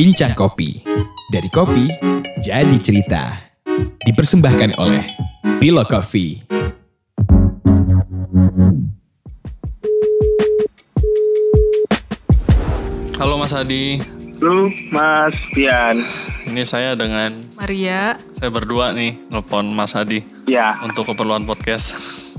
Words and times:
Bincang 0.00 0.32
Kopi. 0.32 0.80
Dari 1.28 1.52
kopi, 1.52 1.84
jadi 2.40 2.72
cerita. 2.80 3.36
Dipersembahkan 4.00 4.80
oleh 4.80 5.04
Bilo 5.60 5.84
Coffee. 5.84 6.40
Halo 13.20 13.36
Mas 13.36 13.52
Adi, 13.52 14.00
Halo 14.40 14.72
Mas 14.88 15.36
Bian. 15.52 16.00
ini 16.48 16.64
saya 16.64 16.96
dengan 16.96 17.36
Maria, 17.60 18.16
saya 18.32 18.48
berdua 18.48 18.96
nih 18.96 19.20
nelfon 19.28 19.68
Mas 19.68 19.92
Adi 19.92 20.24
Ya, 20.48 20.80
untuk 20.80 21.12
keperluan 21.12 21.44
podcast. 21.44 21.92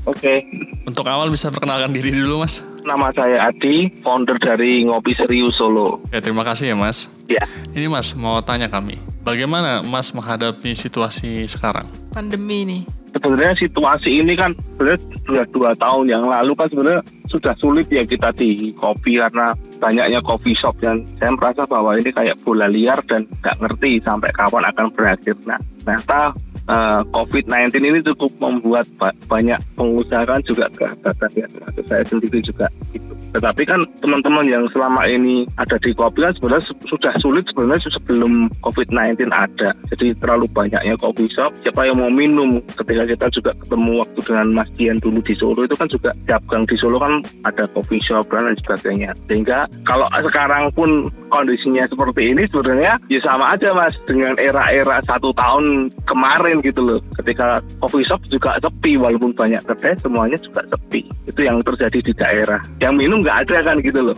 oke. 0.10 0.50
Untuk 0.82 1.06
awal 1.06 1.30
bisa 1.30 1.54
perkenalkan 1.54 1.94
diri 1.94 2.10
dulu 2.10 2.42
Mas. 2.42 2.71
Nama 2.82 3.08
saya 3.14 3.46
Adi, 3.46 3.94
founder 4.02 4.36
dari 4.36 4.82
Ngopi 4.84 5.14
Serius 5.14 5.54
Solo. 5.56 6.02
Ya 6.10 6.18
terima 6.18 6.42
kasih 6.42 6.74
ya 6.74 6.76
Mas. 6.76 7.06
Ya, 7.30 7.46
Ini 7.72 7.88
Mas 7.88 8.12
mau 8.14 8.42
tanya 8.42 8.68
kami, 8.68 8.98
bagaimana 9.22 9.80
Mas 9.82 10.12
menghadapi 10.12 10.74
situasi 10.74 11.46
sekarang? 11.48 11.86
pandemi 12.12 12.68
nih. 12.68 12.84
sebenarnya 13.12 13.56
situasi 13.56 14.24
ini 14.24 14.36
kan 14.36 14.52
sebenarnya 14.56 15.00
sudah 15.24 15.46
dua 15.52 15.72
tahun 15.76 16.12
yang 16.12 16.24
lalu 16.28 16.52
kan 16.56 16.68
sebenarnya 16.68 17.04
sudah 17.28 17.56
sulit 17.56 17.88
ya 17.88 18.04
kita 18.04 18.32
di 18.36 18.72
kopi 18.72 19.16
karena 19.16 19.52
banyaknya 19.80 20.20
coffee 20.20 20.56
shop 20.56 20.76
dan 20.80 21.04
saya 21.16 21.32
merasa 21.32 21.64
bahwa 21.68 21.96
ini 21.96 22.12
kayak 22.12 22.40
bola 22.44 22.68
liar 22.68 23.00
dan 23.08 23.24
nggak 23.40 23.60
ngerti 23.64 24.00
sampai 24.04 24.32
kapan 24.32 24.64
akan 24.64 24.88
berakhir. 24.92 25.36
Nah, 25.44 25.60
ternyata 25.84 26.36
eh, 26.68 27.02
COVID-19 27.14 27.74
ini 27.82 28.00
cukup 28.06 28.32
membuat 28.42 28.86
ba- 28.98 29.16
banyak 29.30 29.58
pengusaha 29.78 30.24
kan 30.26 30.42
juga 30.46 30.66
kehangatan 30.76 31.30
ya, 31.38 31.48
saya 31.86 32.04
sendiri 32.06 32.40
juga 32.44 32.68
gitu. 32.92 33.14
Tetapi 33.32 33.62
kan 33.64 33.80
teman-teman 34.04 34.46
yang 34.50 34.66
selama 34.76 35.08
ini 35.08 35.48
ada 35.56 35.80
di 35.80 35.96
kopi 35.96 36.26
kan 36.26 36.36
sebenarnya 36.36 36.66
su- 36.68 36.84
sudah 36.88 37.14
sulit 37.24 37.48
sebenarnya 37.48 37.88
sebelum 37.96 38.52
COVID-19 38.66 39.32
ada. 39.32 39.72
Jadi 39.96 40.12
terlalu 40.20 40.46
banyaknya 40.52 41.00
coffee 41.00 41.32
shop. 41.32 41.56
Siapa 41.64 41.88
yang 41.88 42.02
mau 42.02 42.12
minum 42.12 42.60
ketika 42.76 43.04
kita 43.08 43.26
juga 43.32 43.52
ketemu 43.64 44.04
waktu 44.04 44.20
dengan 44.28 44.48
Mas 44.52 44.70
Dian 44.76 45.00
dulu 45.00 45.24
di 45.24 45.34
Solo 45.38 45.64
itu 45.64 45.76
kan 45.80 45.88
juga 45.88 46.12
tiap 46.28 46.44
gang 46.52 46.68
di 46.68 46.76
Solo 46.76 47.00
kan 47.00 47.24
ada 47.48 47.64
coffee 47.72 48.04
shop 48.04 48.28
dan 48.28 48.52
lain 48.52 48.58
sebagainya. 48.60 49.12
Sehingga 49.32 49.70
kalau 49.88 50.08
sekarang 50.28 50.68
pun 50.76 51.08
kondisinya 51.32 51.88
seperti 51.88 52.36
ini 52.36 52.44
sebenarnya 52.52 53.00
ya 53.08 53.20
sama 53.24 53.56
aja 53.56 53.72
Mas 53.72 53.96
dengan 54.04 54.36
era-era 54.36 55.00
satu 55.08 55.32
tahun 55.32 55.88
kemarin 56.04 56.51
gitu 56.60 56.84
loh. 56.84 57.00
Ketika 57.16 57.64
coffee 57.80 58.04
shop 58.04 58.20
juga 58.28 58.60
sepi 58.60 59.00
walaupun 59.00 59.32
banyak 59.32 59.64
kedai 59.64 59.96
semuanya 60.04 60.36
juga 60.44 60.68
sepi. 60.68 61.08
Itu 61.24 61.40
yang 61.48 61.64
terjadi 61.64 62.00
di 62.04 62.14
daerah. 62.18 62.60
Yang 62.84 62.94
minum 63.00 63.24
nggak 63.24 63.48
ada 63.48 63.58
kan 63.72 63.80
gitu 63.80 64.12
loh. 64.12 64.18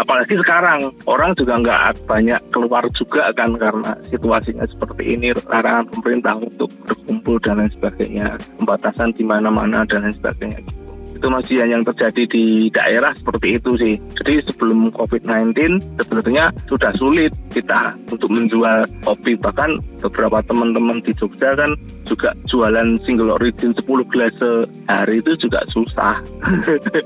Apalagi 0.00 0.34
sekarang 0.40 0.88
orang 1.04 1.36
juga 1.36 1.60
nggak 1.60 2.08
banyak 2.08 2.40
keluar 2.54 2.84
juga 2.96 3.28
kan 3.34 3.52
karena 3.60 3.92
situasinya 4.08 4.64
seperti 4.64 5.18
ini 5.18 5.36
larangan 5.50 5.90
pemerintah 5.92 6.38
untuk 6.38 6.70
berkumpul 6.88 7.36
dan 7.42 7.60
lain 7.60 7.70
sebagainya 7.76 8.38
pembatasan 8.56 9.12
di 9.12 9.24
mana-mana 9.26 9.84
dan 9.84 10.08
lain 10.08 10.14
sebagainya 10.14 10.60
gitu. 10.64 10.83
Itu 11.24 11.32
masih 11.32 11.64
yang 11.64 11.80
terjadi 11.80 12.28
di 12.28 12.68
daerah 12.68 13.08
seperti 13.16 13.56
itu 13.56 13.70
sih. 13.80 13.96
Jadi 14.20 14.44
sebelum 14.44 14.92
COVID-19 14.92 15.56
sebenarnya 15.96 16.52
sudah 16.68 16.92
sulit 17.00 17.32
kita 17.48 17.96
untuk 18.12 18.28
menjual 18.28 18.84
kopi. 19.08 19.32
Bahkan 19.40 20.04
beberapa 20.04 20.44
teman-teman 20.44 21.00
di 21.00 21.16
Jogja 21.16 21.56
kan 21.56 21.72
juga 22.04 22.36
jualan 22.52 23.00
single 23.08 23.40
origin 23.40 23.72
10 23.72 23.88
gelas 24.12 24.36
sehari 24.36 25.24
itu 25.24 25.32
juga 25.40 25.64
susah. 25.72 26.20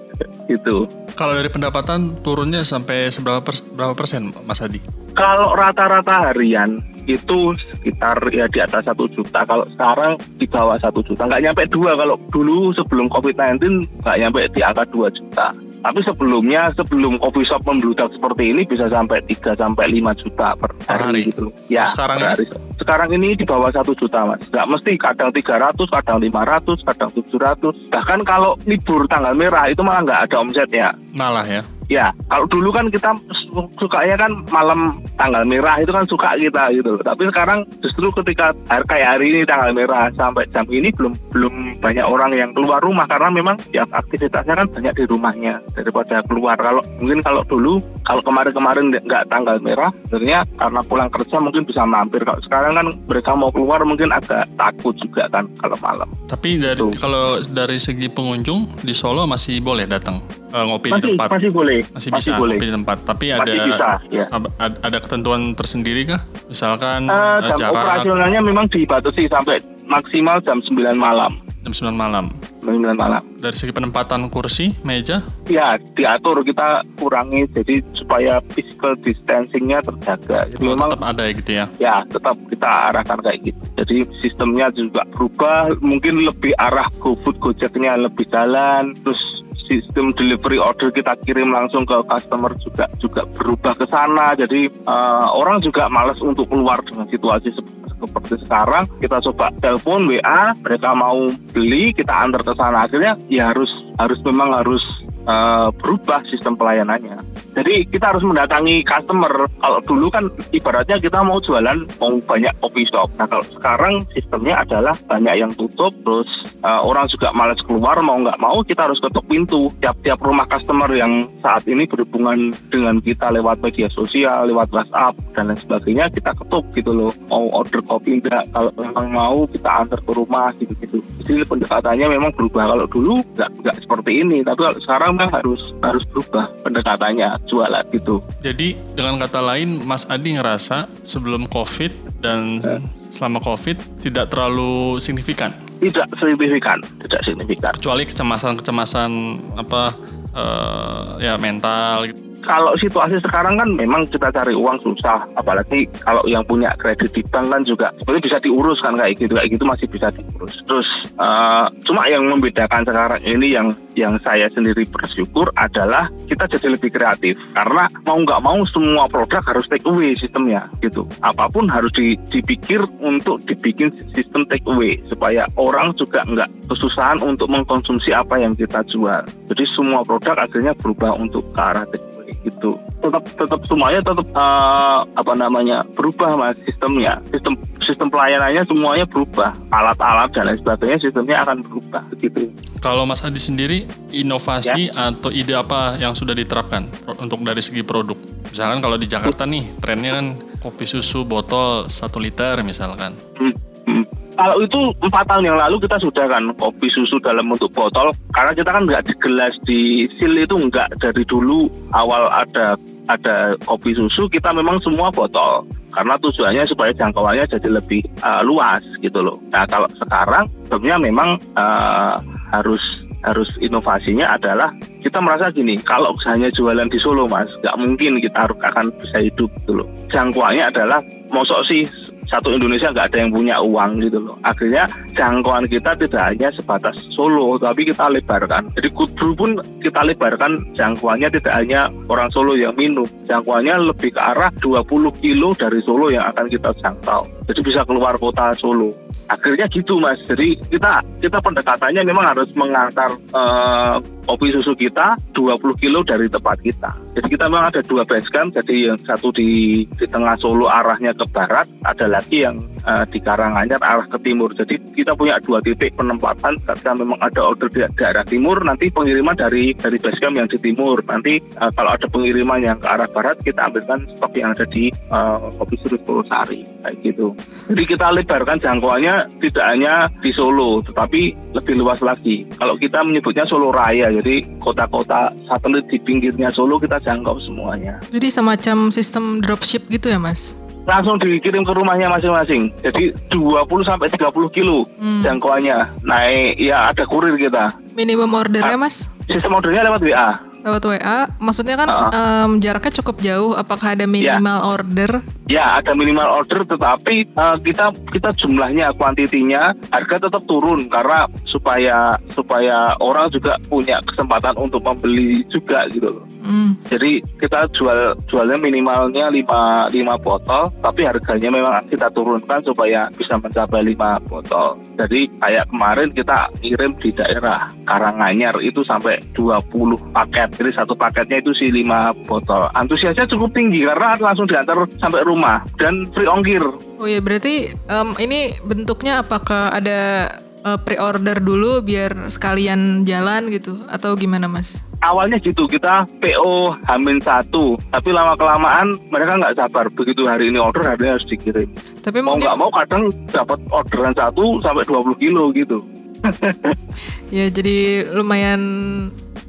Gitu. 0.50 0.89
Kalau 1.14 1.36
dari 1.39 1.46
pendapatan 1.46 2.18
turunnya 2.27 2.67
sampai 2.67 3.12
seberapa 3.14 3.39
pers- 3.39 3.62
berapa 3.70 3.95
persen 3.95 4.35
Mas 4.48 4.58
Adi? 4.58 4.83
Kalau 5.14 5.55
rata-rata 5.55 6.30
harian 6.30 6.83
itu 7.08 7.57
sekitar 7.73 8.20
ya 8.29 8.45
di 8.46 8.61
atas 8.61 8.85
satu 8.85 9.08
juta. 9.08 9.41
Kalau 9.48 9.64
sekarang 9.74 10.20
di 10.36 10.45
bawah 10.45 10.77
satu 10.77 11.01
juta, 11.01 11.24
nggak 11.24 11.42
nyampe 11.48 11.63
dua. 11.73 11.96
Kalau 11.96 12.20
dulu 12.29 12.70
sebelum 12.77 13.08
COVID-19 13.08 13.89
nggak 14.05 14.19
nyampe 14.20 14.41
di 14.52 14.61
angka 14.61 14.85
dua 14.92 15.08
juta. 15.08 15.48
Tapi 15.79 16.02
sebelumnya, 16.02 16.74
sebelum 16.74 17.23
coffee 17.23 17.47
shop 17.47 17.63
membludak 17.63 18.11
seperti 18.11 18.51
ini 18.51 18.67
bisa 18.67 18.91
sampai 18.91 19.23
3 19.30 19.55
sampai 19.55 19.86
5 19.86 20.11
juta 20.27 20.48
per 20.58 20.74
hari? 20.91 21.02
hari, 21.07 21.20
gitu. 21.30 21.55
Ya, 21.70 21.86
Sekarang 21.86 22.18
per 22.18 22.29
hari. 22.35 22.45
Sekarang 22.74 23.08
ini 23.14 23.39
di 23.39 23.47
bawah 23.47 23.70
satu 23.70 23.95
juta, 23.95 24.27
Mas. 24.27 24.42
Nggak 24.51 24.67
mesti 24.67 24.92
kadang 24.98 25.30
300, 25.30 25.79
kadang 26.02 26.18
500, 26.18 26.83
kadang 26.83 27.11
700. 27.14 27.95
Bahkan 27.95 28.20
kalau 28.27 28.58
libur 28.67 29.07
tanggal 29.07 29.35
merah 29.39 29.70
itu 29.70 29.80
malah 29.86 30.02
nggak 30.02 30.20
ada 30.29 30.36
omsetnya. 30.42 30.89
Malah 31.14 31.47
ya. 31.47 31.63
Ya, 31.88 32.12
kalau 32.28 32.44
dulu 32.52 32.68
kan 32.68 32.92
kita 32.92 33.16
su- 33.32 33.72
sukanya 33.80 34.28
kan 34.28 34.32
malam 34.52 35.00
tanggal 35.16 35.40
merah 35.48 35.80
itu 35.80 35.88
kan 35.88 36.04
suka 36.04 36.36
kita 36.36 36.68
gitu 36.76 36.92
loh. 36.92 37.00
Tapi 37.00 37.24
sekarang 37.32 37.64
justru 37.80 38.12
ketika 38.20 38.52
hari 38.68 38.84
kayak 38.84 39.08
hari 39.16 39.24
ini 39.32 39.40
tanggal 39.48 39.72
merah 39.72 40.12
sampai 40.12 40.44
jam 40.52 40.68
ini 40.68 40.92
belum 40.92 41.16
belum 41.32 41.80
banyak 41.80 42.04
orang 42.04 42.36
yang 42.36 42.52
keluar 42.52 42.84
rumah 42.84 43.08
karena 43.08 43.32
memang 43.32 43.56
ya 43.72 43.88
aktivitasnya 43.88 44.52
kan 44.52 44.68
banyak 44.68 44.92
di 45.00 45.04
rumahnya 45.08 45.64
daripada 45.72 46.20
keluar. 46.28 46.60
Kalau 46.60 46.84
mungkin 47.00 47.24
kalau 47.24 47.40
dulu 47.48 47.80
kalau 48.05 48.20
kemarin-kemarin 48.20 48.92
nggak 48.92 49.24
tanggal 49.32 49.56
merah, 49.64 49.88
sebenarnya 50.12 50.44
karena 50.60 50.80
pulang 50.84 51.08
kerja 51.08 51.36
mungkin 51.40 51.64
bisa 51.64 51.88
mampir. 51.88 52.20
Kalau 52.20 52.40
sekarang 52.44 52.76
kan 52.76 52.86
mereka 53.08 53.32
mau 53.32 53.48
keluar 53.48 53.80
mungkin 53.88 54.12
agak 54.12 54.44
takut 54.60 54.92
juga 55.00 55.24
kan 55.32 55.48
kalau 55.56 55.80
malam. 55.80 56.08
Tapi 56.28 56.60
dari 56.60 56.76
Tuh. 56.76 56.92
kalau 57.00 57.40
dari 57.48 57.80
segi 57.80 58.12
pengunjung 58.12 58.84
di 58.84 58.92
Solo 58.92 59.24
masih 59.24 59.64
boleh 59.64 59.88
datang 59.88 60.20
eh, 60.48 60.64
ngopi 60.64 60.89
di 60.89 60.92
Masih 60.95 61.11
tempat. 61.14 61.29
masih 61.31 61.51
boleh, 61.51 61.81
Masih 61.92 62.11
bisa 62.13 62.31
boleh. 62.36 62.57
ngopi 62.57 62.67
di 62.67 62.75
tempat. 62.75 62.97
Tapi 63.05 63.25
ada 63.33 63.42
Masih 63.45 63.61
bisa, 63.69 63.89
ya. 64.09 64.25
ada 64.59 64.98
ketentuan 64.98 65.41
tersendiri 65.53 66.03
kah? 66.09 66.20
Misalkan 66.48 67.07
eh, 67.07 67.39
jam 67.45 67.57
jarak 67.57 67.85
operasionalnya 67.85 68.41
memang 68.41 68.67
dibatasi 68.69 69.29
sampai 69.29 69.57
maksimal 69.85 70.36
jam 70.45 70.61
9 70.61 70.75
malam. 70.95 71.33
jam 71.59 71.73
9 71.75 71.92
malam. 71.92 72.27
9 72.63 72.81
malam. 72.92 73.20
Dari 73.39 73.57
segi 73.57 73.73
penempatan 73.73 74.29
kursi, 74.29 74.77
meja, 74.85 75.20
Ya, 75.48 75.77
diatur 75.97 76.45
kita 76.45 76.85
kurangi 76.97 77.48
jadi 77.51 77.80
supaya 77.97 78.41
physical 78.53 78.92
distancingnya 79.01 79.80
terjaga. 79.80 80.45
Jadi 80.48 80.65
oh, 80.65 80.77
memang 80.77 80.92
tetap 80.92 81.05
ada 81.09 81.25
gitu 81.33 81.51
ya. 81.55 81.65
ya 81.80 81.97
tetap 82.09 82.36
kita 82.48 82.69
arahkan 82.92 83.19
kayak 83.25 83.39
gitu. 83.53 83.63
Jadi 83.80 83.97
sistemnya 84.20 84.69
juga 84.73 85.03
berubah, 85.13 85.73
mungkin 85.80 86.20
lebih 86.25 86.53
arah 86.61 86.89
GoFood 87.01 87.36
Gojeknya 87.41 87.97
lebih 87.97 88.29
jalan, 88.29 88.92
terus 89.01 89.20
sistem 89.68 90.11
delivery 90.17 90.56
order 90.56 90.89
kita 90.89 91.14
kirim 91.23 91.52
langsung 91.52 91.84
ke 91.84 91.95
customer 92.08 92.56
juga 92.58 92.89
juga 92.98 93.23
berubah 93.29 93.77
ke 93.77 93.86
sana. 93.86 94.33
Jadi 94.34 94.67
eh, 94.67 95.27
orang 95.36 95.61
juga 95.61 95.86
malas 95.86 96.18
untuk 96.24 96.48
keluar 96.48 96.80
dengan 96.83 97.06
situasi 97.06 97.52
sep- 97.52 97.86
seperti 98.01 98.40
sekarang. 98.48 98.89
Kita 98.98 99.20
coba 99.30 99.52
telepon 99.61 100.08
WA, 100.08 100.56
mereka 100.64 100.96
mau 100.96 101.29
beli, 101.52 101.92
kita 101.92 102.11
antar 102.11 102.42
ke 102.42 102.55
sana. 102.56 102.89
Akhirnya 102.89 103.14
ya 103.29 103.52
harus 103.52 103.68
harus 104.01 104.18
memang 104.24 104.51
harus 104.56 104.83
eh, 105.29 105.68
berubah 105.79 106.24
sistem 106.27 106.56
pelayanannya. 106.56 107.37
Jadi 107.57 107.89
kita 107.89 108.14
harus 108.14 108.25
mendatangi 108.25 108.85
customer. 108.85 109.48
Kalau 109.59 109.81
dulu 109.85 110.07
kan 110.13 110.25
ibaratnya 110.53 110.97
kita 111.01 111.25
mau 111.25 111.41
jualan 111.41 111.79
mau 111.98 112.13
banyak 112.23 112.53
coffee 112.61 112.89
shop. 112.89 113.09
Nah 113.17 113.27
kalau 113.27 113.45
sekarang 113.57 113.95
sistemnya 114.13 114.63
adalah 114.63 114.95
banyak 115.09 115.35
yang 115.39 115.53
tutup, 115.57 115.91
terus 116.05 116.29
uh, 116.63 116.85
orang 116.85 117.09
juga 117.09 117.33
malas 117.33 117.59
keluar 117.64 117.98
mau 118.05 118.20
nggak 118.20 118.39
mau 118.39 118.61
kita 118.63 118.86
harus 118.86 119.01
ketuk 119.01 119.25
pintu. 119.27 119.67
Tiap-tiap 119.81 120.20
rumah 120.23 120.47
customer 120.47 120.91
yang 120.92 121.25
saat 121.41 121.64
ini 121.67 121.89
berhubungan 121.89 122.53
dengan 122.69 123.01
kita 123.01 123.33
lewat 123.33 123.65
media 123.65 123.89
sosial, 123.91 124.47
lewat 124.48 124.70
WhatsApp 124.70 125.17
dan 125.35 125.51
lain 125.51 125.59
sebagainya 125.59 126.05
kita 126.13 126.30
ketuk 126.36 126.65
gitu 126.77 126.92
loh. 126.95 127.13
Mau 127.33 127.48
order 127.51 127.80
kopi 127.83 128.20
enggak? 128.20 128.44
Kalau 128.53 128.71
memang 128.77 129.06
mau 129.11 129.39
kita 129.49 129.71
antar 129.83 130.01
ke 130.05 130.12
rumah 130.12 130.53
gitu-gitu. 130.56 131.01
Jadi 131.25 131.43
pendekatannya 131.49 132.06
memang 132.06 132.31
berubah. 132.37 132.71
Kalau 132.77 132.87
dulu 132.87 133.15
nggak 133.35 133.51
nggak 133.65 133.77
seperti 133.83 134.11
ini, 134.23 134.44
tapi 134.44 134.61
kalau 134.62 134.79
sekarang 134.85 135.11
memang 135.17 135.33
harus 135.33 135.62
harus 135.83 136.05
berubah 136.12 136.44
pendekatannya 136.62 137.29
jualan 137.49 137.85
gitu. 137.91 138.21
Jadi 138.39 138.77
dengan 138.93 139.19
kata 139.19 139.41
lain, 139.41 139.81
Mas 139.83 140.05
Adi 140.05 140.37
ngerasa 140.37 140.87
sebelum 141.03 141.49
COVID 141.49 142.21
dan 142.21 142.61
selama 143.09 143.41
COVID 143.41 144.05
tidak 144.05 144.29
terlalu 144.29 145.00
signifikan, 145.00 145.50
Tidak 145.81 146.05
signifikan, 146.15 146.79
tidak 147.00 147.21
signifikan. 147.25 147.73
kecuali 147.73 148.05
kecemasan-kecemasan 148.05 149.11
apa 149.56 149.97
eh, 150.37 151.25
ya 151.25 151.35
mental. 151.41 152.06
gitu. 152.06 152.28
Kalau 152.43 152.73
situasi 152.79 153.19
sekarang 153.20 153.58
kan 153.58 153.69
memang 153.75 154.06
kita 154.06 154.31
cari 154.31 154.55
uang 154.55 154.79
susah, 154.81 155.20
apalagi 155.35 155.85
kalau 156.00 156.23
yang 156.31 156.43
punya 156.46 156.73
kredit 156.79 157.11
di 157.12 157.23
bank 157.26 157.50
kan 157.50 157.62
juga 157.67 157.90
sebenarnya 158.00 158.25
bisa 158.25 158.38
diurus 158.40 158.79
kan 158.81 158.94
kayak 158.94 159.14
gitu, 159.19 159.32
kayak 159.35 159.50
gitu 159.52 159.64
masih 159.67 159.87
bisa 159.90 160.08
diurus. 160.14 160.55
Terus 160.64 160.88
eh, 161.19 161.67
cuma 161.85 162.02
yang 162.06 162.25
membedakan 162.25 162.82
sekarang 162.87 163.20
ini 163.26 163.52
yang 163.52 163.69
yang 163.99 164.14
saya 164.23 164.46
sendiri 164.55 164.87
bersyukur 164.87 165.50
adalah 165.58 166.06
kita 166.31 166.46
jadi 166.46 166.79
lebih 166.79 166.94
kreatif 166.94 167.35
karena 167.52 167.90
mau 168.06 168.19
nggak 168.23 168.41
mau 168.41 168.62
semua 168.70 169.11
produk 169.11 169.43
harus 169.43 169.67
take 169.67 169.84
away 169.84 170.14
sistemnya 170.17 170.70
gitu. 170.81 171.05
Apa 171.20 171.50
pun 171.50 171.67
harus 171.67 171.91
di- 171.99 172.19
dipikir 172.31 172.81
untuk 173.02 173.43
dibikin 173.44 173.91
sistem 174.14 174.46
take 174.46 174.64
away 174.70 174.96
supaya 175.11 175.44
orang 175.58 175.91
juga 175.99 176.23
nggak 176.23 176.49
kesusahan 176.70 177.19
untuk 177.25 177.50
mengkonsumsi 177.50 178.14
apa 178.14 178.38
yang 178.38 178.55
kita 178.55 178.81
jual. 178.87 179.26
Jadi 179.50 179.64
semua 179.75 180.06
produk 180.06 180.38
akhirnya 180.38 180.73
berubah 180.79 181.19
untuk 181.19 181.43
ke 181.50 181.61
arah 181.61 181.87
take 181.91 182.05
away 182.05 182.18
gitu. 182.45 182.79
tetap 182.99 183.25
tetap 183.39 183.61
semuanya 183.71 184.01
tetap 184.03 184.27
uh, 184.35 185.07
apa 185.17 185.33
namanya 185.39 185.87
berubah 185.95 186.35
mas 186.35 186.57
sistemnya. 186.67 187.23
Sistem 187.31 187.55
sistem 187.81 188.09
pelayanannya 188.11 188.63
semuanya 188.67 189.07
berubah. 189.09 189.51
Alat-alat 189.71 190.31
dan 190.35 190.51
lain 190.51 190.59
sebagainya 190.61 190.99
sistemnya 191.01 191.41
akan 191.47 191.63
berubah 191.65 192.03
begitu 192.13 192.51
kalau 192.79 193.05
Mas 193.05 193.23
Adi 193.27 193.39
sendiri 193.43 193.79
inovasi 194.15 194.91
ya. 194.91 195.11
atau 195.11 195.35
ide 195.35 195.55
apa 195.55 195.99
yang 195.99 196.15
sudah 196.15 196.33
diterapkan 196.33 196.87
untuk 197.19 197.43
dari 197.43 197.59
segi 197.59 197.83
produk? 197.83 198.17
Misalkan 198.49 198.79
kalau 198.81 198.97
di 198.97 199.11
Jakarta 199.11 199.45
nih 199.45 199.67
trennya 199.83 200.19
kan 200.19 200.27
kopi 200.63 200.87
susu 200.87 201.27
botol 201.27 201.91
satu 201.91 202.23
liter 202.23 202.63
misalkan. 202.63 203.15
Hmm, 203.39 203.55
hmm 203.87 204.18
kalau 204.38 204.62
itu 204.62 204.79
empat 205.02 205.26
tahun 205.26 205.50
yang 205.50 205.58
lalu 205.58 205.82
kita 205.82 205.99
sudah 205.99 206.31
kan 206.31 206.46
kopi 206.55 206.87
susu 206.94 207.19
dalam 207.19 207.50
bentuk 207.50 207.75
botol. 207.75 208.14
Karena 208.31 208.55
kita 208.55 208.70
kan 208.70 208.87
nggak 208.87 209.11
di 209.11 209.14
gelas 209.19 209.55
di 209.67 210.06
sil 210.14 210.38
itu 210.38 210.55
nggak 210.55 211.02
dari 211.02 211.26
dulu. 211.26 211.67
Awal 211.90 212.31
ada 212.31 212.79
ada 213.11 213.58
kopi 213.67 213.99
susu 213.99 214.31
kita 214.31 214.55
memang 214.55 214.79
semua 214.79 215.11
botol. 215.11 215.67
Karena 215.90 216.14
tujuannya 216.23 216.62
supaya 216.70 216.94
jangkauannya 216.94 217.50
jadi 217.50 217.69
lebih 217.82 218.06
uh, 218.23 218.46
luas 218.46 218.79
gitu 219.02 219.19
loh. 219.19 219.43
Nah 219.50 219.67
kalau 219.67 219.90
sekarang 219.99 220.46
sebenarnya 220.70 220.99
memang 221.02 221.34
uh, 221.58 222.23
harus 222.55 222.81
harus 223.26 223.50
inovasinya 223.58 224.38
adalah 224.38 224.70
kita 225.02 225.19
merasa 225.19 225.50
gini 225.50 225.75
kalau 225.82 226.14
hanya 226.31 226.46
jualan 226.55 226.87
di 226.87 227.02
Solo 227.02 227.26
mas 227.26 227.50
nggak 227.58 227.75
mungkin 227.75 228.23
kita 228.23 228.46
harus 228.46 228.58
akan 228.62 228.87
bisa 229.02 229.19
hidup 229.19 229.50
gitu 229.67 229.82
loh. 229.82 229.88
Jangkauannya 230.14 230.70
adalah 230.70 231.02
mosok 231.34 231.67
sih 231.67 231.82
satu 232.29 232.53
Indonesia 232.53 232.93
nggak 232.93 233.09
ada 233.13 233.19
yang 233.25 233.33
punya 233.33 233.57
uang 233.61 233.91
gitu 234.05 234.19
loh. 234.21 234.37
Akhirnya 234.45 234.85
jangkauan 235.17 235.65
kita 235.67 235.97
tidak 235.97 236.23
hanya 236.33 236.49
sebatas 236.55 236.97
Solo, 237.17 237.57
tapi 237.57 237.89
kita 237.89 238.13
lebarkan. 238.13 238.69
Jadi 238.77 238.89
Kudru 238.93 239.33
pun 239.33 239.51
kita 239.81 240.05
lebarkan 240.05 240.77
jangkauannya 240.77 241.29
tidak 241.41 241.55
hanya 241.57 241.89
orang 242.09 242.29
Solo 242.33 242.55
yang 242.55 242.73
minum, 242.77 243.07
jangkauannya 243.25 243.93
lebih 243.93 244.13
ke 244.13 244.21
arah 244.21 244.53
20 244.61 244.85
kilo 245.25 245.49
dari 245.57 245.81
Solo 245.85 246.13
yang 246.13 246.29
akan 246.29 246.47
kita 246.47 246.71
jangkau. 246.85 247.38
Jadi 247.49 247.61
bisa 247.65 247.81
keluar 247.89 248.15
kota 248.21 248.53
Solo. 248.53 248.93
Akhirnya 249.33 249.65
gitu 249.73 249.97
mas. 249.97 250.21
Jadi 250.29 250.61
kita 250.69 251.00
kita 251.17 251.41
pendekatannya 251.41 252.05
memang 252.05 252.29
harus 252.29 252.53
mengantar 252.53 253.09
uh, 253.33 253.97
kopi 254.29 254.53
susu 254.53 254.77
kita 254.77 255.17
20 255.33 255.81
kilo 255.81 256.05
dari 256.05 256.29
tempat 256.29 256.61
kita. 256.61 256.93
Jadi 257.17 257.27
kita 257.33 257.49
memang 257.49 257.73
ada 257.73 257.81
dua 257.81 258.05
base 258.05 258.29
camp, 258.29 258.53
jadi 258.53 258.93
yang 258.93 258.99
satu 259.00 259.33
di 259.33 259.83
di 259.97 260.06
tengah 260.06 260.37
Solo 260.37 260.69
arahnya 260.69 261.17
ke 261.17 261.25
barat, 261.33 261.65
ada 261.89 262.06
lagi 262.06 262.45
yang 262.45 262.61
uh, 262.85 263.09
di 263.09 263.19
Karanganyar 263.25 263.81
arah 263.81 264.05
ke 264.05 264.21
timur. 264.21 264.53
Jadi 264.53 264.77
kita 264.93 265.17
punya 265.17 265.41
dua 265.41 265.65
titik 265.65 265.97
penempatan 265.97 266.61
ketika 266.61 266.93
memang 266.93 267.17
ada 267.25 267.49
order 267.49 267.73
di 267.73 267.81
daerah 267.97 268.25
timur, 268.29 268.61
nanti 268.61 268.93
pengiriman 268.93 269.35
dari 269.35 269.73
dari 269.73 269.97
base 269.97 270.21
camp 270.21 270.37
yang 270.37 270.49
di 270.53 270.61
timur. 270.61 271.01
Nanti 271.09 271.41
uh, 271.56 271.73
kalau 271.73 271.97
ada 271.97 272.06
pengiriman 272.12 272.61
yang 272.61 272.77
ke 272.77 272.87
arah 272.87 273.09
barat, 273.09 273.37
kita 273.41 273.65
ambilkan 273.65 274.05
stok 274.15 274.33
yang 274.37 274.53
ada 274.53 274.69
di 274.69 274.93
uh, 275.09 275.49
kopi 275.56 275.81
susu 275.81 275.97
Sari 276.29 276.61
kayak 276.85 276.97
gitu. 277.01 277.38
Jadi 277.69 277.82
kita 277.85 278.08
lebarkan 278.08 278.56
jangkauannya 278.64 279.29
tidak 279.44 279.64
hanya 279.69 280.08
di 280.25 280.32
Solo, 280.32 280.81
tetapi 280.81 281.37
lebih 281.52 281.75
luas 281.76 282.00
lagi. 282.00 282.49
Kalau 282.56 282.81
kita 282.81 283.05
menyebutnya 283.05 283.44
Solo 283.44 283.69
Raya, 283.69 284.08
jadi 284.08 284.40
kota-kota 284.56 285.29
satelit 285.44 285.85
di 285.93 286.00
pinggirnya 286.00 286.49
Solo 286.49 286.81
kita 286.81 286.96
jangkau 286.96 287.37
semuanya. 287.44 288.00
Jadi 288.08 288.29
semacam 288.32 288.88
sistem 288.88 289.44
dropship 289.44 289.85
gitu 289.93 290.08
ya 290.08 290.17
mas? 290.17 290.56
langsung 290.88 291.20
dikirim 291.20 291.69
ke 291.69 291.73
rumahnya 291.76 292.08
masing-masing. 292.08 292.73
Jadi 292.81 293.12
20 293.29 293.69
sampai 293.84 294.08
30 294.08 294.32
kilo 294.56 294.88
hmm. 294.96 295.20
jangkauannya. 295.20 296.00
Naik 296.00 296.56
ya 296.56 296.88
ada 296.88 297.05
kurir 297.05 297.37
kita. 297.37 297.76
Minimum 297.93 298.32
ordernya, 298.32 298.81
Mas? 298.81 299.12
Sistem 299.29 299.52
ordernya 299.52 299.84
lewat 299.84 300.00
WA 300.00 300.32
lewat 300.62 300.82
WA. 300.84 301.19
Maksudnya 301.38 301.76
kan 301.78 301.88
uh, 301.88 302.10
um, 302.14 302.50
jaraknya 302.58 302.93
cukup 303.02 303.16
jauh. 303.22 303.52
Apakah 303.55 303.94
ada 303.94 304.06
ya. 304.06 304.10
minimal 304.10 304.58
yeah. 304.58 304.72
order? 304.72 305.10
Ya, 305.49 305.64
ada 305.81 305.96
minimal 305.96 306.44
order, 306.44 306.60
tetapi 306.69 307.32
uh, 307.32 307.56
kita 307.56 307.88
kita 308.12 308.37
jumlahnya, 308.37 308.93
kuantitinya, 309.00 309.72
harga 309.88 310.28
tetap 310.28 310.44
turun 310.44 310.93
karena 310.93 311.25
supaya 311.49 312.20
supaya 312.37 312.93
orang 313.00 313.32
juga 313.32 313.56
punya 313.64 313.96
kesempatan 314.05 314.60
untuk 314.60 314.84
membeli 314.84 315.40
juga 315.49 315.88
gitu 315.88 316.12
loh. 316.12 316.25
Mm. 316.44 316.76
Jadi 316.84 317.12
kita 317.40 317.64
jual 317.72 318.12
jualnya 318.28 318.60
minimalnya 318.60 319.32
5 319.32 319.88
5 319.88 320.25
botol, 320.25 320.69
tapi 320.84 321.08
harganya 321.08 321.49
memang 321.49 321.81
kita 321.88 322.12
turunkan 322.12 322.60
supaya 322.60 323.08
bisa 323.16 323.40
mencapai 323.40 323.81
5 323.96 324.28
botol. 324.28 324.76
Jadi 325.00 325.32
kayak 325.40 325.64
kemarin 325.72 326.08
kita 326.12 326.38
kirim 326.60 326.93
di 327.00 327.08
daerah 327.16 327.64
Karanganyar 327.88 328.60
itu 328.60 328.84
sampai 328.84 329.16
20 329.32 330.12
paket 330.12 330.48
jadi 330.55 330.71
satu 330.73 330.97
paketnya 330.97 331.43
itu 331.43 331.53
si 331.56 331.69
lima 331.69 332.12
botol. 332.27 332.69
Antusiasnya 332.73 333.29
cukup 333.29 333.53
tinggi 333.53 333.85
karena 333.85 334.17
langsung 334.21 334.49
diantar 334.49 334.89
sampai 334.97 335.23
rumah 335.25 335.65
dan 335.77 336.09
free 336.17 336.29
ongkir. 336.29 336.65
Oh 336.99 337.09
ya 337.09 337.21
berarti 337.21 337.73
um, 337.89 338.17
ini 338.17 338.56
bentuknya 338.65 339.21
apakah 339.23 339.75
ada 339.75 340.33
uh, 340.65 340.79
pre-order 340.81 341.39
dulu 341.39 341.85
biar 341.85 342.31
sekalian 342.33 343.05
jalan 343.06 343.49
gitu 343.53 343.79
atau 343.87 344.15
gimana 344.19 344.50
mas? 344.50 344.85
Awalnya 344.99 345.39
gitu 345.39 345.71
kita 345.71 346.11
PO 346.19 346.75
Hamin 346.91 347.23
satu, 347.23 347.79
tapi 347.94 348.11
lama 348.11 348.35
kelamaan 348.35 348.91
mereka 349.15 349.39
nggak 349.39 349.55
sabar 349.55 349.87
begitu 349.94 350.27
hari 350.27 350.51
ini 350.51 350.59
order 350.59 350.83
hari 350.83 351.06
ini 351.06 351.11
harus 351.15 351.29
dikirim. 351.31 351.71
Tapi 352.03 352.19
mau 352.19 352.35
nggak 352.35 352.59
mau 352.59 352.71
kadang 352.75 353.06
dapat 353.31 353.62
orderan 353.71 354.15
satu 354.19 354.59
sampai 354.59 354.83
20 354.83 355.23
kilo 355.23 355.55
gitu. 355.55 355.79
ya 357.37 357.47
jadi 357.47 358.11
lumayan 358.11 358.59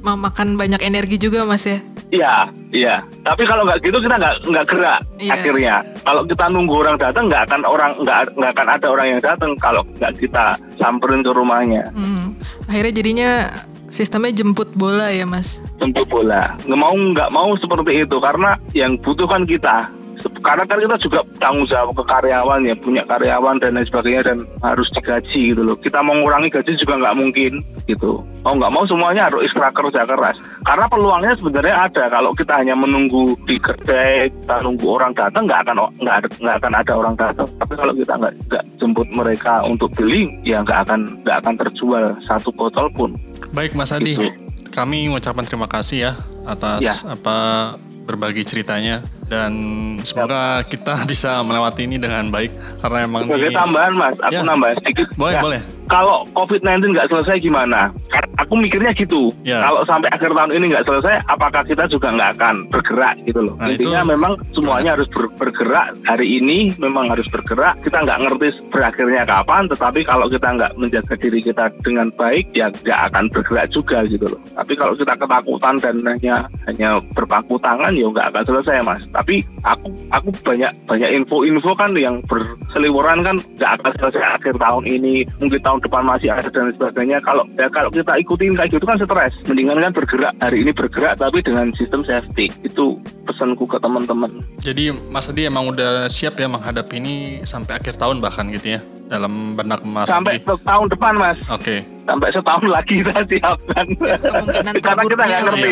memakan 0.00 0.56
banyak 0.56 0.80
energi 0.82 1.20
juga 1.20 1.44
mas 1.44 1.64
ya 1.68 1.80
Iya, 2.10 2.50
iya. 2.74 2.94
Tapi 3.22 3.46
kalau 3.46 3.62
nggak 3.62 3.86
gitu 3.86 4.02
kita 4.02 4.18
nggak 4.18 4.36
nggak 4.50 4.66
gerak 4.66 5.00
iya. 5.22 5.32
akhirnya. 5.38 5.74
Kalau 6.02 6.22
kita 6.26 6.44
nunggu 6.50 6.74
orang 6.74 6.96
datang 6.98 7.30
nggak 7.30 7.42
akan 7.46 7.60
orang 7.70 7.92
nggak 8.02 8.18
nggak 8.34 8.52
akan 8.58 8.68
ada 8.68 8.86
orang 8.90 9.06
yang 9.14 9.20
datang 9.22 9.50
kalau 9.62 9.82
nggak 9.94 10.12
kita 10.18 10.58
samperin 10.74 11.22
ke 11.22 11.30
rumahnya. 11.30 11.86
Hmm. 11.94 12.34
Akhirnya 12.66 12.94
jadinya 12.98 13.30
sistemnya 13.86 14.34
jemput 14.34 14.74
bola 14.74 15.14
ya 15.14 15.22
mas? 15.22 15.62
Jemput 15.78 16.10
bola. 16.10 16.58
Nggak 16.66 16.80
mau 16.82 16.94
nggak 16.98 17.30
mau 17.30 17.50
seperti 17.54 18.02
itu 18.02 18.16
karena 18.18 18.58
yang 18.74 18.98
butuhkan 18.98 19.46
kita 19.46 19.86
karena 20.40 20.64
kan 20.66 20.78
kita 20.80 20.96
juga 21.00 21.20
tanggung 21.38 21.66
jawab 21.68 21.94
ke 21.96 22.04
karyawan 22.04 22.60
ya 22.66 22.74
punya 22.76 23.02
karyawan 23.06 23.56
dan 23.60 23.76
lain 23.76 23.86
sebagainya 23.88 24.22
dan 24.32 24.38
harus 24.60 24.88
digaji 24.96 25.40
gitu 25.54 25.62
loh. 25.64 25.76
Kita 25.78 26.04
mau 26.04 26.16
mengurangi 26.16 26.52
gaji 26.52 26.76
juga 26.80 26.94
nggak 27.00 27.16
mungkin 27.16 27.52
gitu. 27.88 28.20
Mau 28.44 28.54
nggak 28.56 28.72
mau 28.72 28.84
semuanya 28.88 29.28
harus 29.30 29.46
ekstra 29.48 29.72
kerja 29.72 30.02
keras. 30.04 30.36
Karena 30.64 30.86
peluangnya 30.90 31.32
sebenarnya 31.38 31.74
ada. 31.88 32.04
Kalau 32.10 32.30
kita 32.34 32.52
hanya 32.60 32.74
menunggu 32.76 33.36
di 33.46 33.56
kedai 33.56 34.28
kita 34.28 34.56
nunggu 34.64 34.86
orang 34.88 35.12
datang 35.16 35.44
nggak 35.46 35.60
akan 35.64 35.76
nggak 36.00 36.16
ada 36.20 36.28
nggak 36.40 36.56
akan 36.60 36.72
ada 36.74 36.92
orang 36.92 37.14
datang. 37.16 37.48
Tapi 37.56 37.72
kalau 37.78 37.92
kita 37.94 38.12
nggak 38.18 38.34
nggak 38.48 38.64
jemput 38.80 39.08
mereka 39.12 39.52
untuk 39.64 39.88
beli 39.96 40.28
ya 40.42 40.60
nggak 40.60 40.88
akan 40.88 41.00
nggak 41.24 41.36
akan 41.44 41.54
terjual 41.66 42.04
satu 42.24 42.50
botol 42.52 42.86
pun. 42.92 43.10
Baik 43.54 43.72
Mas 43.78 43.94
Adi. 43.94 44.14
Gitu. 44.16 44.30
kami 44.70 45.10
mengucapkan 45.10 45.42
terima 45.42 45.66
kasih 45.66 45.98
ya 45.98 46.12
atas 46.46 46.82
ya. 46.82 46.94
apa 47.10 47.74
berbagi 48.06 48.46
ceritanya 48.46 49.02
dan 49.30 49.52
semoga 50.02 50.66
kita 50.66 51.06
bisa 51.06 51.38
melewati 51.46 51.86
ini 51.86 52.02
dengan 52.02 52.26
baik 52.34 52.50
karena 52.82 52.98
emang 53.06 53.22
sebagai 53.30 53.54
ini... 53.54 53.56
tambahan 53.56 53.92
mas 53.94 54.16
aku 54.18 54.34
ya. 54.34 54.42
nambah 54.42 54.70
sedikit 54.82 55.06
boleh 55.14 55.34
ya. 55.38 55.40
boleh 55.40 55.60
kalau 55.90 56.22
COVID-19 56.38 56.94
nggak 56.94 57.10
selesai 57.10 57.42
gimana? 57.42 57.90
Aku 58.38 58.54
mikirnya 58.54 58.94
gitu. 58.94 59.28
Ya. 59.42 59.66
Kalau 59.66 59.82
sampai 59.82 60.06
akhir 60.14 60.30
tahun 60.30 60.54
ini 60.54 60.70
nggak 60.70 60.86
selesai, 60.86 61.18
apakah 61.26 61.66
kita 61.66 61.90
juga 61.90 62.14
nggak 62.14 62.30
akan 62.38 62.54
bergerak 62.70 63.18
gitu 63.26 63.42
loh? 63.42 63.58
Nah, 63.58 63.74
Intinya 63.74 64.06
itu... 64.06 64.10
memang 64.14 64.32
semuanya 64.54 64.94
harus 64.94 65.10
ber 65.10 65.26
bergerak. 65.34 65.98
Hari 66.06 66.26
ini 66.38 66.70
memang 66.78 67.10
harus 67.10 67.26
bergerak. 67.26 67.82
Kita 67.82 68.06
nggak 68.06 68.20
ngerti 68.22 68.48
berakhirnya 68.70 69.22
kapan, 69.26 69.66
tetapi 69.66 70.00
kalau 70.06 70.26
kita 70.30 70.48
nggak 70.54 70.72
menjaga 70.78 71.14
diri 71.18 71.40
kita 71.42 71.64
dengan 71.82 72.08
baik, 72.14 72.46
ya 72.54 72.70
nggak 72.70 73.00
akan 73.10 73.24
bergerak 73.34 73.66
juga 73.74 73.98
gitu 74.06 74.26
loh. 74.30 74.40
Tapi 74.54 74.72
kalau 74.78 74.94
kita 74.94 75.14
ketakutan 75.18 75.74
dan 75.82 75.96
hanya 76.06 76.36
hanya 76.70 76.90
berpaku 77.18 77.58
tangan, 77.58 77.92
ya 77.98 78.06
nggak 78.06 78.30
akan 78.30 78.44
selesai 78.46 78.78
mas. 78.86 79.02
Tapi 79.10 79.42
aku 79.66 79.90
aku 80.14 80.28
banyak 80.46 80.70
banyak 80.86 81.10
info-info 81.18 81.74
kan 81.74 81.90
yang 81.98 82.22
berseliweran 82.30 83.26
kan 83.26 83.36
nggak 83.58 83.72
akan 83.82 83.92
selesai 83.98 84.24
akhir 84.38 84.54
tahun 84.54 84.84
ini, 84.86 85.26
mungkin 85.42 85.60
tahun 85.60 85.79
depan 85.80 86.02
masih 86.04 86.28
ada 86.30 86.48
dan 86.48 86.70
sebagainya. 86.76 87.18
Kalau 87.24 87.44
ya 87.56 87.66
kalau 87.72 87.90
kita 87.90 88.12
ikutin 88.20 88.56
kayak 88.56 88.70
gitu 88.72 88.84
kan 88.84 88.96
stres. 89.00 89.32
Mendingan 89.48 89.80
kan 89.80 89.92
bergerak 89.92 90.32
hari 90.38 90.58
ini 90.62 90.72
bergerak 90.72 91.14
tapi 91.18 91.38
dengan 91.42 91.72
sistem 91.76 92.04
safety. 92.04 92.52
Itu 92.62 93.00
pesanku 93.24 93.64
ke 93.66 93.80
teman-teman. 93.80 94.44
Jadi 94.60 94.92
Mas 95.10 95.28
Adi 95.28 95.48
emang 95.48 95.72
udah 95.72 96.06
siap 96.12 96.38
ya 96.38 96.48
menghadapi 96.48 96.96
ini 97.00 97.16
sampai 97.42 97.80
akhir 97.80 97.96
tahun 97.96 98.20
bahkan 98.20 98.48
gitu 98.52 98.78
ya 98.78 98.80
dalam 99.10 99.58
benak 99.58 99.82
Mas 99.82 100.06
sampai 100.06 100.38
Adi. 100.38 100.46
tahun 100.62 100.86
depan 100.92 101.12
Mas. 101.18 101.38
Oke. 101.50 101.64
Okay. 101.64 101.80
sampai 102.10 102.26
setahun 102.34 102.66
lagi 102.66 103.06
kita 103.06 103.22
siapkan 103.30 103.86
ya, 104.02 104.18
karena 104.82 105.02
kita 105.06 105.22
nggak 105.22 105.42
ngerti 105.46 105.68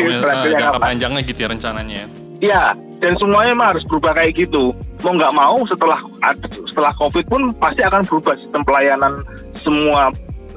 ya, 0.54 0.70
ya, 0.70 0.78
panjangnya 0.78 1.22
gitu 1.26 1.38
ya 1.42 1.48
rencananya 1.50 2.06
Iya, 2.38 2.70
dan 3.02 3.18
semuanya 3.18 3.50
memang 3.50 3.68
harus 3.74 3.84
berubah 3.90 4.14
kayak 4.14 4.38
gitu. 4.38 4.70
Mau 5.02 5.10
nggak 5.18 5.34
mau 5.34 5.58
setelah 5.66 5.98
setelah 6.70 6.94
COVID 6.94 7.26
pun 7.26 7.50
pasti 7.58 7.82
akan 7.82 8.06
berubah 8.06 8.38
sistem 8.38 8.62
pelayanan 8.62 9.12
semua 9.60 10.10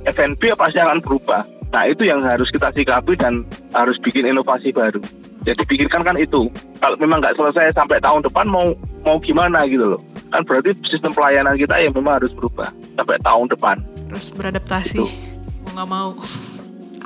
FNB 0.05 0.57
pasti 0.57 0.77
akan 0.81 0.99
berubah. 1.01 1.41
Nah 1.71 1.87
itu 1.87 2.03
yang 2.03 2.19
harus 2.19 2.51
kita 2.51 2.67
sikapi 2.75 3.15
dan 3.15 3.47
harus 3.71 3.95
bikin 4.03 4.27
inovasi 4.27 4.75
baru. 4.75 4.99
Jadi 5.41 5.61
pikirkan 5.65 6.05
kan 6.05 6.15
itu. 6.19 6.51
Kalau 6.77 6.95
memang 6.99 7.23
nggak 7.23 7.33
selesai 7.33 7.73
sampai 7.73 7.97
tahun 8.03 8.21
depan 8.27 8.45
mau 8.45 8.75
mau 9.01 9.17
gimana 9.17 9.63
gitu 9.65 9.95
loh. 9.95 10.01
Kan 10.29 10.45
berarti 10.45 10.75
sistem 10.91 11.15
pelayanan 11.15 11.57
kita 11.57 11.79
ya 11.79 11.89
memang 11.89 12.21
harus 12.21 12.29
berubah 12.35 12.69
sampai 12.93 13.17
tahun 13.23 13.45
depan. 13.49 13.75
Terus 14.11 14.27
beradaptasi. 14.35 14.97
Itu. 14.99 15.07
Mau 15.65 15.71
nggak 15.79 15.89
mau. 15.89 16.09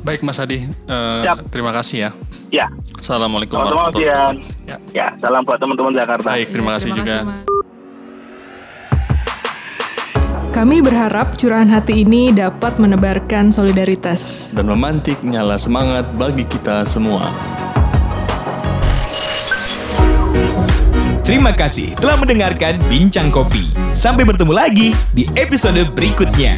Baik 0.06 0.22
Mas 0.22 0.38
Adi, 0.38 0.62
Siap. 0.86 1.50
terima 1.50 1.74
kasih 1.74 1.98
ya. 1.98 2.12
Ya, 2.54 2.68
Assalamualaikum 3.02 3.58
Mas 3.58 3.74
warahmatullahi 3.74 4.38
wabarakatuh. 4.38 4.70
Ya. 4.70 4.78
Ya, 4.94 5.08
salam 5.18 5.42
buat 5.42 5.58
teman-teman 5.58 5.98
Jakarta. 5.98 6.30
Baik, 6.30 6.54
terima 6.54 6.70
Iya, 6.70 6.76
kasih 6.78 6.90
juga. 6.94 7.16
Mas. 7.26 7.55
Kami 10.56 10.80
berharap 10.80 11.36
curahan 11.36 11.68
hati 11.68 12.08
ini 12.08 12.32
dapat 12.32 12.80
menebarkan 12.80 13.52
solidaritas. 13.52 14.56
Dan 14.56 14.72
memantik 14.72 15.20
nyala 15.20 15.60
semangat 15.60 16.08
bagi 16.16 16.48
kita 16.48 16.88
semua. 16.88 17.28
Terima 21.28 21.52
kasih 21.52 21.92
telah 22.00 22.16
mendengarkan 22.16 22.80
Bincang 22.88 23.36
Kopi. 23.36 23.68
Sampai 23.92 24.24
bertemu 24.24 24.56
lagi 24.56 24.96
di 25.12 25.28
episode 25.36 25.92
berikutnya. 25.92 26.56